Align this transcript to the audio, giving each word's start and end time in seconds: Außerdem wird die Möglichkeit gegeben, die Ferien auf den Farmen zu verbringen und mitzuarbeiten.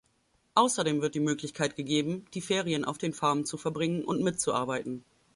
Außerdem 0.55 1.03
wird 1.03 1.13
die 1.13 1.19
Möglichkeit 1.19 1.75
gegeben, 1.75 2.25
die 2.33 2.41
Ferien 2.41 2.85
auf 2.85 2.97
den 2.97 3.13
Farmen 3.13 3.45
zu 3.45 3.55
verbringen 3.57 4.03
und 4.03 4.23
mitzuarbeiten. 4.23 5.05